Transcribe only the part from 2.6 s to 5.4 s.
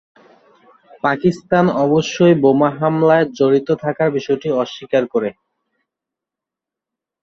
হামলায় জড়িত থাকার বিষয়টি অস্বীকার করে।